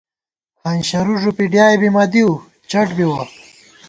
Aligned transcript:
ہنشر 0.63 1.07
ݫُوپی 1.21 1.45
ڈیائے 1.51 1.75
بی 1.81 1.89
مہ 1.95 2.03
دِؤ، 2.11 2.31
چَٹ 2.69 2.87
بِوَہ 2.97 3.21